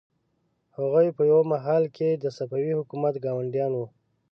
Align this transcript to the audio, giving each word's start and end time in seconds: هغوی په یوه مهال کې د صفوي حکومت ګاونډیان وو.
هغوی 0.77 1.07
په 1.17 1.21
یوه 1.31 1.43
مهال 1.53 1.83
کې 1.95 2.09
د 2.13 2.25
صفوي 2.37 2.71
حکومت 2.79 3.15
ګاونډیان 3.25 3.71
وو. 3.75 3.85